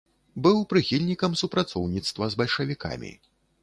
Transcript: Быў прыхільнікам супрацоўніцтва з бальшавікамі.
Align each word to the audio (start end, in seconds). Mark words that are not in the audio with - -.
Быў 0.47 0.57
прыхільнікам 0.71 1.37
супрацоўніцтва 1.43 2.23
з 2.35 2.45
бальшавікамі. 2.45 3.19